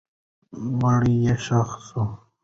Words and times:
مړی 0.79 1.15
یې 1.25 1.35
ښخ 1.45 1.69
سو. 1.87 2.01